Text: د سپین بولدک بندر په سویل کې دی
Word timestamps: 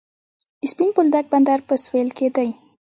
د 0.61 0.63
سپین 0.71 0.89
بولدک 0.95 1.25
بندر 1.33 1.59
په 1.67 1.75
سویل 1.85 2.09
کې 2.17 2.27
دی 2.35 2.49